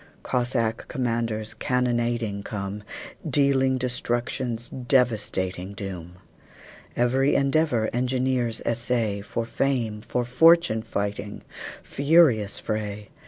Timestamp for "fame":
9.45-10.01